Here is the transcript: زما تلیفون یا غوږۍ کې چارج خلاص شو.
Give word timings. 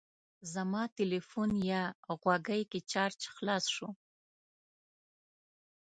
زما 0.53 0.83
تلیفون 0.97 1.49
یا 1.71 1.81
غوږۍ 2.21 2.61
کې 2.71 2.79
چارج 2.91 3.21
خلاص 3.35 3.65
شو. 3.75 3.89